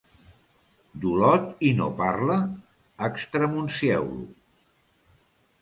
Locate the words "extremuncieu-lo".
3.09-4.27